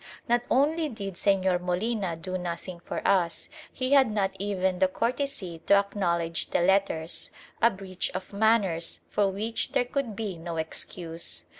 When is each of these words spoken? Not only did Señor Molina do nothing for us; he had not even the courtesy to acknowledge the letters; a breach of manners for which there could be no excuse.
Not 0.27 0.41
only 0.49 0.89
did 0.89 1.13
Señor 1.13 1.61
Molina 1.61 2.15
do 2.15 2.35
nothing 2.35 2.79
for 2.79 3.07
us; 3.07 3.49
he 3.71 3.91
had 3.91 4.09
not 4.09 4.35
even 4.39 4.79
the 4.79 4.87
courtesy 4.87 5.59
to 5.67 5.75
acknowledge 5.75 6.49
the 6.49 6.61
letters; 6.61 7.29
a 7.61 7.69
breach 7.69 8.09
of 8.15 8.33
manners 8.33 9.01
for 9.11 9.27
which 9.29 9.73
there 9.73 9.85
could 9.85 10.15
be 10.15 10.39
no 10.39 10.57
excuse. 10.57 11.45